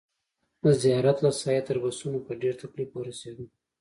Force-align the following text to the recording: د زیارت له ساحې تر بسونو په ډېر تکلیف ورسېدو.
د 0.63 0.65
زیارت 0.81 1.17
له 1.25 1.31
ساحې 1.41 1.61
تر 1.67 1.77
بسونو 1.83 2.19
په 2.27 2.31
ډېر 2.41 2.53
تکلیف 2.63 2.89
ورسېدو. 2.93 3.45